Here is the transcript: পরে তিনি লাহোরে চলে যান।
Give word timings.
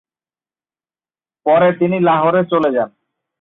পরে 1.45 1.69
তিনি 1.79 1.97
লাহোরে 1.99 2.41
চলে 2.51 2.69
যান। 2.75 2.89